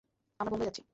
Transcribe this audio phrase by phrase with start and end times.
[0.39, 0.81] আমরা বোম্বে যাচ্ছি!